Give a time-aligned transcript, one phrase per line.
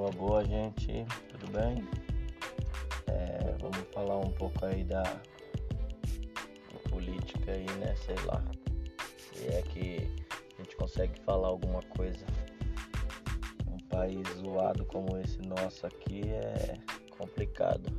[0.00, 1.04] Boa, boa, gente.
[1.28, 1.86] Tudo bem?
[3.06, 5.02] É, vamos falar um pouco aí da
[6.88, 7.94] política aí, né?
[7.96, 8.42] Sei lá.
[9.18, 10.10] Se é que
[10.58, 12.24] a gente consegue falar alguma coisa.
[13.70, 16.78] Um país zoado como esse nosso aqui é
[17.18, 17.92] complicado.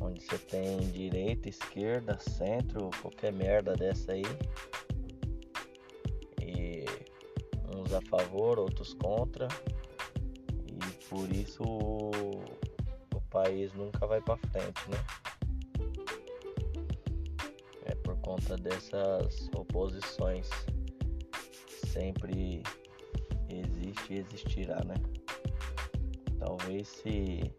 [0.00, 4.22] Onde você tem direita, esquerda, centro, qualquer merda dessa aí.
[6.40, 6.84] E
[7.76, 9.48] uns a favor, outros contra
[11.08, 12.10] por isso o,
[13.14, 14.98] o país nunca vai para frente, né?
[17.86, 20.48] É por conta dessas oposições
[21.86, 22.62] sempre
[23.48, 24.94] existe e existirá, né?
[26.38, 27.52] Talvez se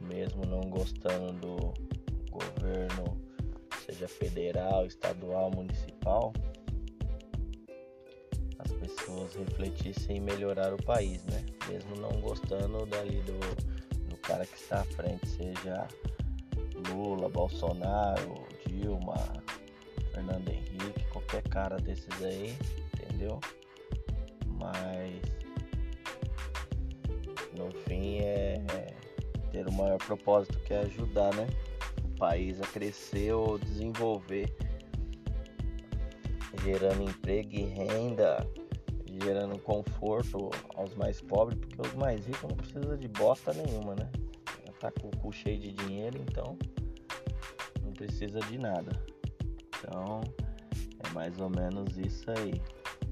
[0.00, 3.20] mesmo não gostando do governo,
[3.84, 6.32] seja federal, estadual, municipal,
[9.14, 11.44] pessoas refletissem em melhorar o país, né?
[11.68, 13.38] Mesmo não gostando dali do,
[14.08, 15.86] do cara que está à frente, seja
[16.92, 19.14] Lula, Bolsonaro, Dilma,
[20.12, 22.56] Fernando Henrique, qualquer cara desses aí,
[22.94, 23.40] entendeu?
[24.46, 25.20] Mas
[27.56, 28.62] no fim é
[29.52, 31.46] ter o maior propósito que é ajudar, né?
[32.04, 34.52] O país a crescer ou desenvolver
[36.64, 38.48] gerando emprego e renda,
[39.22, 44.10] gerando conforto aos mais pobres, porque os mais ricos não precisam de bosta nenhuma, né?
[44.66, 46.58] Já tá com o cu cheio de dinheiro, então
[47.82, 48.90] não precisa de nada.
[49.78, 50.20] Então
[51.04, 52.60] é mais ou menos isso aí.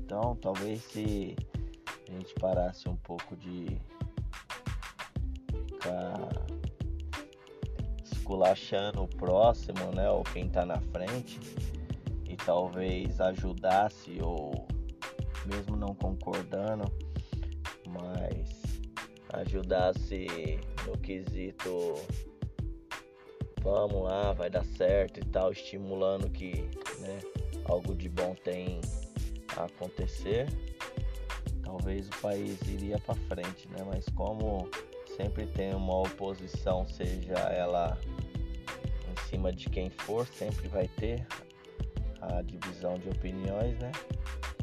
[0.05, 1.36] Então talvez se
[2.08, 3.78] a gente parasse um pouco de
[5.67, 6.28] ficar
[8.05, 10.11] esculachando o próximo, né?
[10.11, 11.39] Ou quem tá na frente
[12.45, 14.67] talvez ajudasse ou
[15.47, 16.85] mesmo não concordando,
[17.89, 18.62] mas
[19.33, 20.27] ajudasse
[20.86, 21.95] no quesito
[23.63, 27.20] vamos lá, vai dar certo e tal, estimulando que né,
[27.64, 28.81] algo de bom tem
[29.57, 30.47] a acontecer,
[31.63, 33.85] talvez o país iria para frente, né?
[33.86, 34.69] Mas como
[35.17, 37.98] sempre tem uma oposição, seja ela
[39.11, 41.27] em cima de quem for, sempre vai ter
[42.20, 43.92] a divisão de opiniões, né?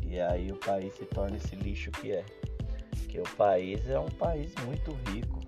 [0.09, 2.25] E aí o país se torna esse lixo que é.
[2.97, 5.39] Porque o país é um país muito rico.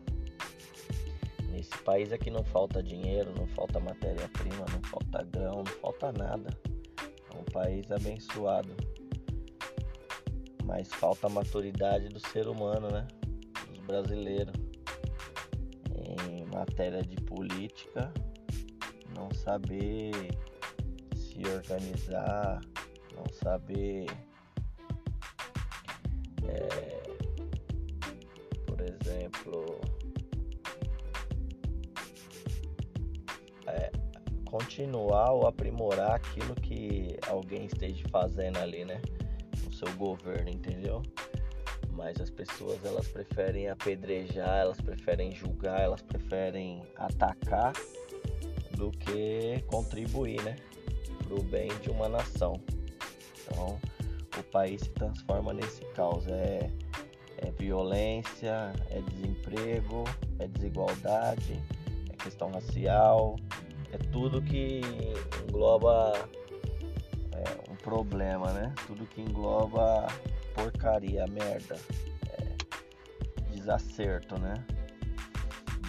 [1.49, 6.49] Nesse país aqui não falta dinheiro, não falta matéria-prima, não falta grão, não falta nada.
[7.33, 8.69] É um país abençoado.
[10.63, 13.07] Mas falta a maturidade do ser humano, né?
[13.67, 14.53] Dos brasileiros.
[16.29, 18.13] Em matéria de política,
[19.15, 20.11] não saber
[21.15, 22.61] se organizar,
[23.15, 24.05] não saber,
[26.51, 27.01] é,
[28.65, 29.81] por exemplo,
[33.67, 33.91] é,
[34.45, 39.01] continuar ou aprimorar aquilo que alguém esteja fazendo ali, né?
[39.63, 41.01] No seu governo, entendeu?
[41.91, 47.73] Mas as pessoas elas preferem apedrejar, elas preferem julgar, elas preferem atacar
[48.75, 50.55] do que contribuir, né?
[51.31, 52.61] para o bem de uma nação.
[53.47, 53.79] Então,
[54.39, 56.27] o país se transforma nesse caos.
[56.27, 56.69] É,
[57.37, 60.03] é violência, é desemprego,
[60.39, 61.59] é desigualdade,
[62.11, 63.35] é questão racial,
[63.91, 64.81] é tudo que
[65.49, 66.13] engloba
[67.33, 68.73] é, um problema, né?
[68.87, 70.07] Tudo que engloba
[70.53, 71.77] porcaria, merda,
[72.29, 74.53] é, desacerto, né?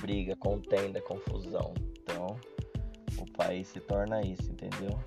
[0.00, 1.74] Briga, contenda, confusão.
[2.02, 2.36] Então,
[3.18, 4.98] o país se torna isso, entendeu?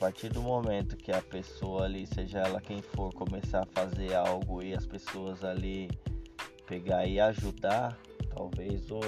[0.00, 4.62] Partir do momento que a pessoa ali, seja ela quem for, começar a fazer algo
[4.62, 5.90] e as pessoas ali
[6.66, 7.98] pegar e ajudar,
[8.34, 8.98] talvez o,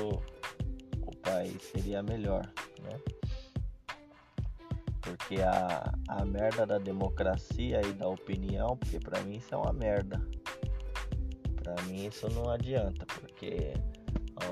[1.01, 2.47] o país seria melhor,
[2.83, 3.01] né?
[5.01, 9.73] Porque a, a merda da democracia e da opinião, porque para mim isso é uma
[9.73, 10.21] merda.
[11.63, 13.73] Para mim isso não adianta, porque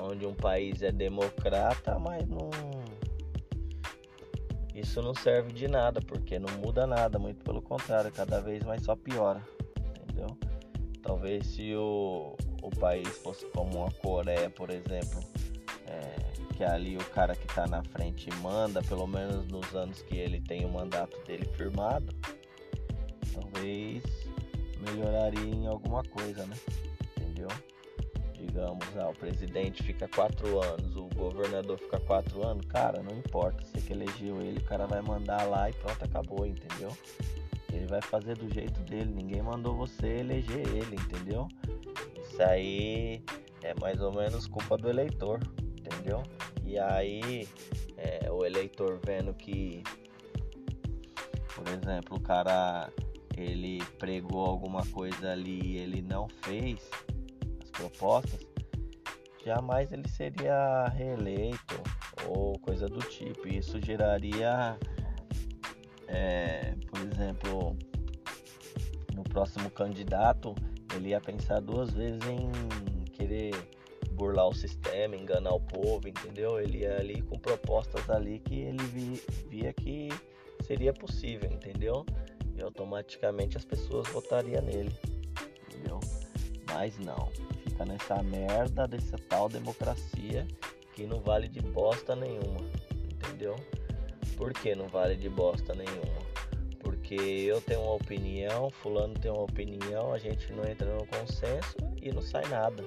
[0.01, 2.49] onde um país é democrata, mas não
[4.81, 8.83] isso não serve de nada, porque não muda nada, muito pelo contrário, cada vez mais
[8.83, 9.41] só piora,
[10.01, 10.37] entendeu?
[11.01, 15.19] Talvez se o, o país fosse como a Coreia, por exemplo,
[15.87, 20.17] é, que ali o cara que está na frente manda, pelo menos nos anos que
[20.17, 22.13] ele tem o mandato dele firmado,
[23.33, 24.03] talvez
[24.79, 26.55] melhoraria em alguma coisa, né?
[27.17, 27.49] Entendeu?
[28.51, 33.63] Digamos, ah, o presidente fica quatro anos, o governador fica quatro anos, cara, não importa,
[33.63, 36.91] você que elegeu ele, o cara vai mandar lá e pronto, acabou, entendeu?
[37.71, 41.47] Ele vai fazer do jeito dele, ninguém mandou você eleger ele, entendeu?
[42.21, 43.23] Isso aí
[43.63, 45.39] é mais ou menos culpa do eleitor,
[45.79, 46.21] entendeu?
[46.65, 47.47] E aí
[47.95, 49.81] é, o eleitor vendo que,
[51.55, 52.91] por exemplo, o cara
[53.37, 56.89] ele pregou alguma coisa ali e ele não fez
[57.71, 58.39] propostas,
[59.45, 61.81] jamais ele seria reeleito
[62.27, 63.47] ou coisa do tipo.
[63.47, 64.77] Isso geraria,
[66.07, 67.77] é, por exemplo,
[69.13, 70.55] no próximo candidato
[70.95, 72.51] ele ia pensar duas vezes em
[73.11, 73.51] querer
[74.11, 76.59] burlar o sistema, enganar o povo, entendeu?
[76.59, 80.09] Ele ia ali com propostas ali que ele via que
[80.65, 82.05] seria possível, entendeu?
[82.55, 84.93] E automaticamente as pessoas votariam nele,
[85.67, 85.99] entendeu?
[86.67, 87.31] Mas não,
[87.85, 90.47] nessa merda dessa tal democracia
[90.93, 92.61] que não vale de bosta nenhuma,
[93.11, 93.55] entendeu?
[94.37, 96.21] Por que não vale de bosta nenhuma?
[96.79, 101.77] Porque eu tenho uma opinião, fulano tem uma opinião, a gente não entra no consenso
[102.01, 102.83] e não sai nada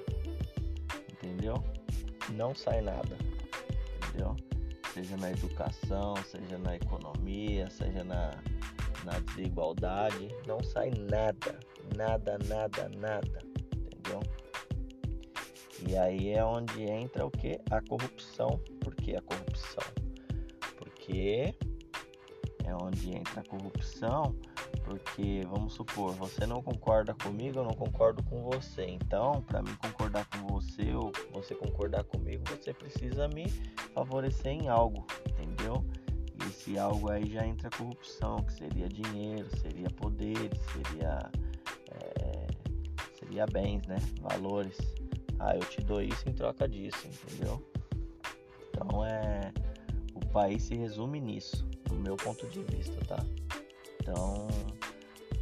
[1.25, 1.63] entendeu?
[2.29, 3.17] Não sai nada,
[3.97, 4.35] entendeu?
[4.93, 8.31] Seja na educação, seja na economia, seja na,
[9.03, 11.59] na desigualdade, não sai nada,
[11.95, 13.54] nada, nada, nada?
[15.87, 17.59] E aí é onde entra o que?
[17.69, 18.59] A corrupção.
[18.81, 19.83] Por que a corrupção?
[20.77, 21.55] Porque
[22.63, 24.35] é onde entra a corrupção
[24.85, 28.85] porque, vamos supor, você não concorda comigo, eu não concordo com você.
[28.85, 33.49] Então, para mim concordar com você ou você concordar comigo, você precisa me
[33.93, 35.83] favorecer em algo, entendeu?
[36.39, 41.31] E esse algo aí já entra a corrupção, que seria dinheiro, seria poder, seria,
[41.91, 42.47] é,
[43.17, 43.97] seria bens, né?
[44.21, 44.77] Valores.
[45.39, 47.61] Ah, eu te dou isso em troca disso, entendeu?
[48.69, 49.51] Então é.
[50.13, 53.25] O país se resume nisso, do meu ponto de vista, tá?
[53.99, 54.47] Então,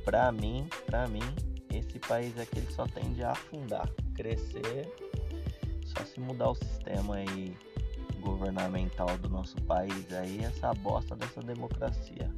[0.03, 1.23] para mim, para mim,
[1.71, 4.91] esse país aqui ele só tende a afundar, crescer,
[5.85, 7.55] só se mudar o sistema aí
[8.19, 12.31] governamental do nosso país aí, essa bosta dessa democracia.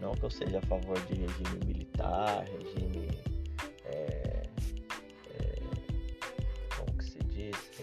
[0.00, 3.08] Não que eu seja a favor de regime militar, regime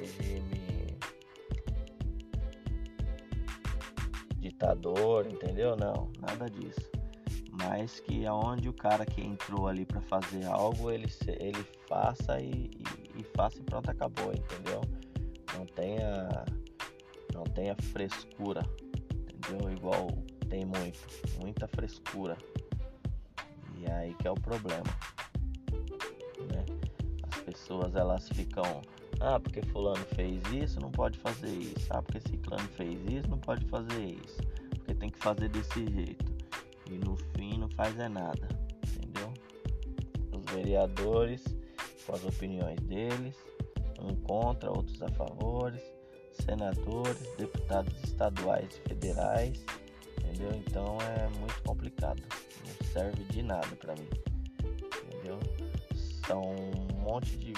[0.05, 0.97] regime
[4.39, 5.75] ditador, entendeu?
[5.75, 6.91] Não, nada disso
[7.51, 11.07] mas que aonde o cara que entrou ali para fazer algo, ele,
[11.39, 14.81] ele faça e, e, e, faça e pronto, acabou, entendeu?
[15.55, 16.45] Não tenha,
[17.33, 18.61] não tenha frescura,
[19.13, 19.71] entendeu?
[19.71, 20.07] Igual
[20.49, 20.99] tem muito,
[21.39, 22.37] muita frescura.
[23.77, 24.83] E aí que é o problema,
[26.53, 26.65] né?
[27.31, 28.81] As pessoas elas ficam,
[29.21, 31.87] ah, porque fulano fez isso, não pode fazer isso.
[31.91, 34.37] Ah, porque ciclano fez isso, não pode fazer isso.
[34.71, 36.25] Porque tem que fazer desse jeito
[36.89, 38.47] e no fim não faz é nada,
[38.83, 39.31] entendeu?
[40.33, 41.43] Os vereadores
[42.05, 43.35] com as opiniões deles,
[44.01, 45.81] um contra, outros a favores,
[46.43, 49.63] senadores, deputados estaduais e federais,
[50.17, 50.51] entendeu?
[50.55, 52.21] Então é muito complicado,
[52.65, 54.09] não serve de nada para mim,
[55.05, 55.39] entendeu?
[56.25, 57.53] São um monte de,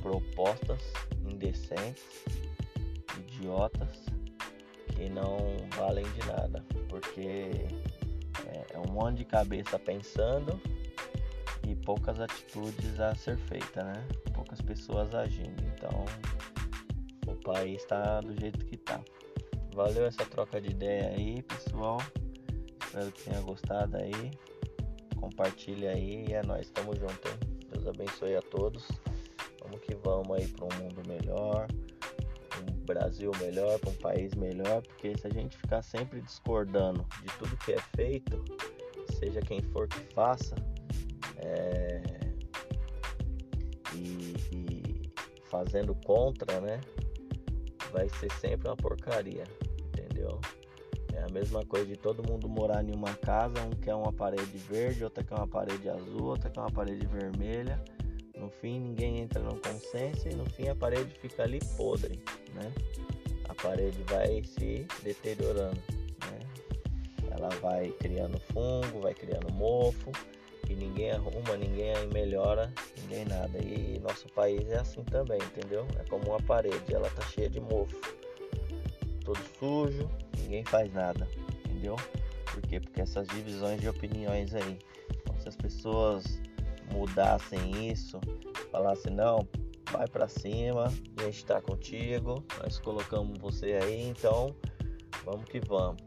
[0.00, 0.80] propostas
[1.26, 2.04] indecentes,
[3.18, 4.06] idiotas,
[4.94, 5.38] que não
[5.76, 7.66] valem de nada, porque
[8.46, 10.60] é, é um monte de cabeça pensando
[11.66, 14.06] e poucas atitudes a ser feita, né?
[14.34, 15.62] Poucas pessoas agindo.
[15.74, 16.04] Então
[17.26, 19.00] o país está do jeito que tá.
[19.74, 21.98] Valeu essa troca de ideia aí, pessoal.
[22.84, 24.32] Espero que tenha gostado aí.
[25.16, 27.38] Compartilha aí e é nóis, tamo junto, hein?
[27.70, 28.88] Deus abençoe a todos.
[29.90, 31.66] Que vamos aí para um mundo melhor
[32.60, 37.38] um Brasil melhor, para um país melhor, porque se a gente ficar sempre discordando de
[37.38, 38.44] tudo que é feito,
[39.18, 40.54] seja quem for que faça,
[41.38, 42.02] é,
[43.94, 45.12] e, e
[45.44, 46.80] fazendo contra, né?
[47.92, 49.44] Vai ser sempre uma porcaria,
[49.88, 50.40] entendeu?
[51.12, 54.58] É a mesma coisa de todo mundo morar em uma casa, um quer uma parede
[54.58, 57.82] verde, outra quer uma parede azul, outra quer uma parede vermelha.
[58.40, 62.18] No fim, ninguém entra no consenso e no fim a parede fica ali podre,
[62.54, 62.72] né?
[63.46, 65.78] A parede vai se deteriorando,
[66.24, 66.38] né?
[67.30, 70.10] Ela vai criando fungo, vai criando mofo
[70.70, 73.58] e ninguém arruma, ninguém melhora, ninguém nada.
[73.58, 75.86] E nosso país é assim também, entendeu?
[75.98, 77.94] É como uma parede, ela tá cheia de mofo,
[79.22, 81.28] todo sujo, ninguém faz nada,
[81.66, 81.96] entendeu?
[82.50, 82.80] Por quê?
[82.80, 84.78] Porque essas divisões de opiniões aí.
[85.20, 86.40] Então, se as pessoas
[86.92, 88.20] mudassem isso,
[88.70, 89.46] falassem não,
[89.90, 90.86] vai para cima,
[91.18, 94.54] a gente está contigo, nós colocamos você aí, então
[95.24, 96.02] vamos que vamos.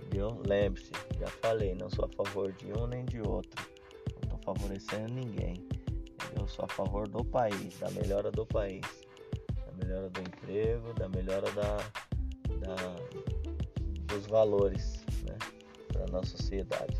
[0.00, 0.40] Entendeu?
[0.46, 3.68] Lembre-se, já falei, não sou a favor de um nem de outro.
[4.14, 5.68] Não estou favorecendo ninguém.
[6.38, 8.84] Eu sou a favor do país, da melhora do país.
[9.76, 11.76] melhora do emprego, da melhora da,
[12.58, 12.76] da
[14.06, 15.36] dos valores né,
[15.92, 16.98] para nossa sociedade.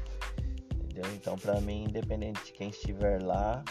[0.99, 1.15] Entendeu?
[1.15, 3.65] Então, para mim, independente de quem estiver lá,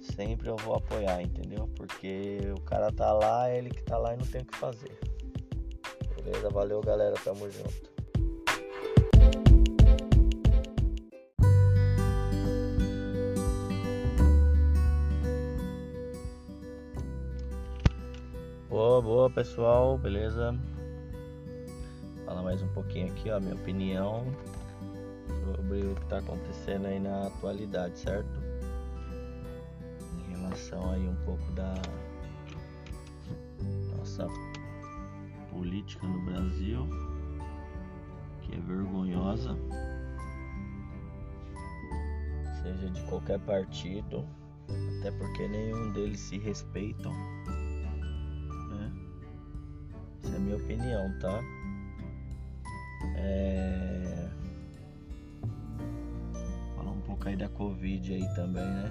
[0.00, 1.68] sempre eu vou apoiar, entendeu?
[1.76, 4.56] Porque o cara tá lá, é ele que tá lá e não tem o que
[4.56, 4.98] fazer.
[6.16, 6.50] Beleza?
[6.50, 7.14] Valeu, galera.
[7.22, 7.98] Tamo junto.
[18.68, 20.58] Boa, boa pessoal, beleza?
[22.26, 24.26] Falar mais um pouquinho aqui, ó, minha opinião
[25.54, 28.40] sobre o que está acontecendo aí na atualidade, certo?
[30.18, 31.74] Em relação aí um pouco da
[33.96, 34.26] nossa
[35.50, 36.86] política no Brasil,
[38.42, 39.56] que é vergonhosa,
[42.62, 44.24] seja de qualquer partido,
[44.98, 47.12] até porque nenhum deles se respeitam.
[48.70, 48.92] Né?
[50.22, 51.40] Essa é a minha opinião, tá?
[53.16, 54.17] É...
[57.18, 58.90] Pouco aí da Covid aí também, né?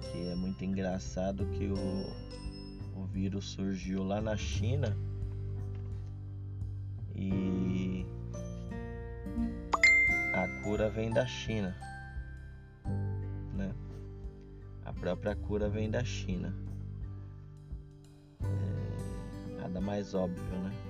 [0.00, 4.96] Que é muito engraçado que o, o vírus surgiu lá na China
[7.14, 8.06] e
[10.32, 11.76] a cura vem da China,
[13.54, 13.74] né?
[14.86, 16.54] A própria cura vem da China.
[18.42, 20.89] É, nada mais óbvio, né?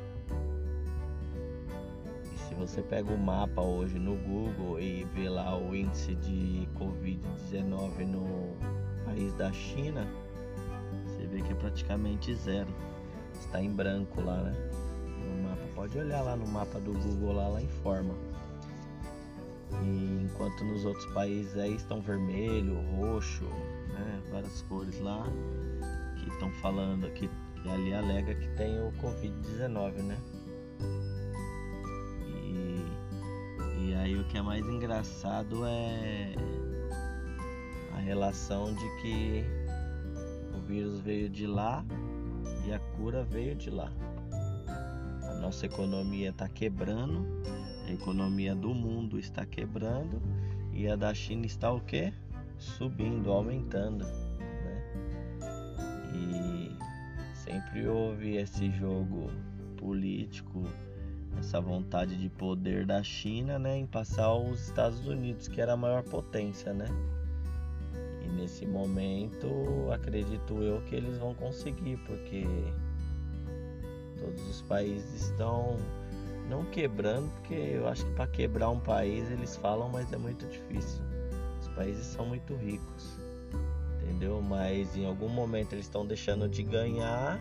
[2.50, 8.06] Se você pega o mapa hoje no Google e vê lá o índice de Covid-19
[8.06, 8.56] no
[9.04, 10.04] país da China,
[11.06, 12.68] você vê que é praticamente zero.
[13.32, 14.70] Está em branco lá, né?
[15.04, 15.62] No mapa.
[15.76, 18.14] Pode olhar lá no mapa do Google lá, lá informa.
[19.84, 23.44] E enquanto nos outros países aí estão vermelho, roxo,
[23.90, 24.20] né?
[24.32, 25.24] várias cores lá
[26.16, 27.30] que estão falando que,
[27.62, 30.18] que ali alega que tem o Covid-19, né?
[34.20, 36.34] O que é mais engraçado é
[37.94, 39.44] a relação de que
[40.54, 41.82] o vírus veio de lá
[42.66, 43.90] e a cura veio de lá.
[45.22, 47.26] A nossa economia está quebrando,
[47.86, 50.20] a economia do mundo está quebrando
[50.72, 52.12] e a da China está o quê?
[52.58, 54.04] Subindo, aumentando.
[54.04, 54.82] Né?
[56.14, 56.76] E
[57.34, 59.30] sempre houve esse jogo
[59.78, 60.62] político,
[61.38, 65.76] essa vontade de poder da China né, em passar aos Estados Unidos, que era a
[65.76, 66.86] maior potência, né?
[68.24, 69.48] E nesse momento
[69.92, 72.44] acredito eu que eles vão conseguir, porque
[74.18, 75.76] todos os países estão
[76.48, 80.46] não quebrando, porque eu acho que para quebrar um país eles falam, mas é muito
[80.46, 81.00] difícil.
[81.60, 83.18] Os países são muito ricos,
[84.02, 84.42] entendeu?
[84.42, 87.40] Mas em algum momento eles estão deixando de ganhar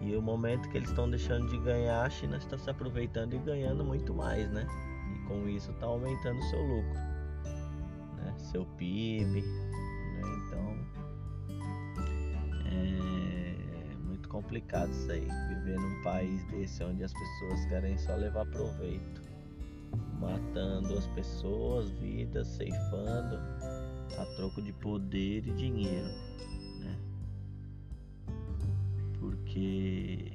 [0.00, 3.38] e o momento que eles estão deixando de ganhar, a China está se aproveitando e
[3.38, 4.66] ganhando muito mais, né?
[5.12, 6.94] E com isso está aumentando seu lucro,
[8.16, 8.34] né?
[8.38, 10.22] Seu PIB, né?
[10.46, 10.76] Então
[12.66, 18.46] é muito complicado isso aí, viver num país desse onde as pessoas querem só levar
[18.46, 19.22] proveito,
[20.18, 23.38] matando as pessoas, vidas, ceifando
[24.18, 26.08] a troco de poder e dinheiro.
[29.50, 30.32] Porque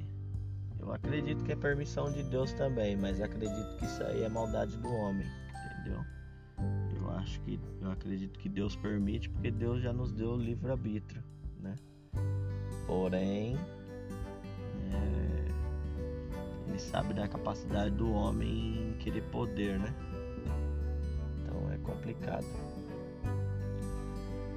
[0.78, 4.76] eu acredito que é permissão de Deus também, mas acredito que isso aí é maldade
[4.78, 5.26] do homem,
[5.72, 6.04] entendeu?
[7.00, 10.70] Eu acho que eu acredito que Deus permite porque Deus já nos deu o livre
[10.70, 11.24] arbítrio,
[11.62, 11.76] né?
[12.86, 13.56] Porém,
[14.92, 15.52] é,
[16.68, 19.94] ele sabe da capacidade do homem em querer poder, né?
[21.40, 22.46] Então é complicado.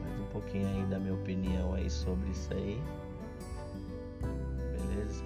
[0.03, 2.81] Mais um pouquinho aí da minha opinião aí sobre isso aí.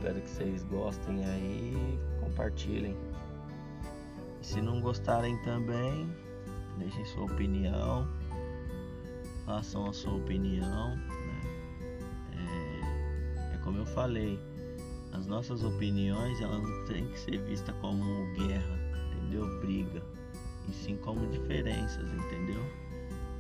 [0.03, 2.97] Espero que vocês gostem aí, compartilhem.
[4.41, 6.13] E se não gostarem também,
[6.77, 8.09] deixem sua opinião,
[9.47, 10.97] façam a sua opinião.
[10.97, 11.41] Né?
[12.33, 14.41] É, é como eu falei,
[15.13, 18.03] as nossas opiniões elas não têm que ser vistas como
[18.35, 19.61] guerra, entendeu?
[19.61, 20.03] Briga,
[20.69, 22.61] e sim como diferenças, entendeu?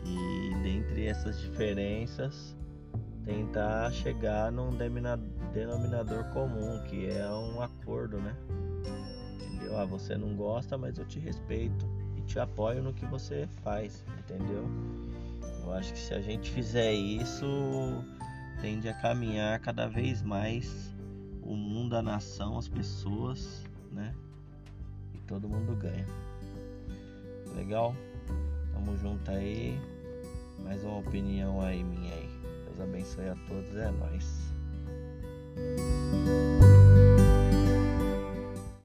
[0.04, 2.57] E dentre essas diferenças,
[3.25, 4.71] tentar chegar num
[5.53, 8.35] denominador comum, que é um acordo, né?
[9.41, 9.79] Entendeu?
[9.79, 14.05] Ah, você não gosta, mas eu te respeito e te apoio no que você faz,
[14.19, 14.67] entendeu?
[15.63, 17.47] Eu acho que se a gente fizer isso,
[18.61, 20.93] tende a caminhar cada vez mais
[21.43, 24.15] o mundo, a nação, as pessoas, né?
[25.15, 26.07] E todo mundo ganha.
[27.55, 27.95] Legal?
[28.73, 29.79] Tamo junto aí.
[30.65, 32.31] Mais uma opinião aí minha aí.
[32.65, 34.52] Deus abençoe a todos, é nóis.
[35.57, 36.62] Música